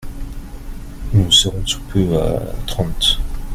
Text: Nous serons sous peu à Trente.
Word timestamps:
Nous 1.13 1.29
serons 1.31 1.63
sous 1.63 1.79
peu 1.93 2.19
à 2.19 2.41
Trente. 2.65 3.19